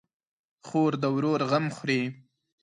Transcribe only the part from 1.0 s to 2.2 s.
د ورور غم خوري.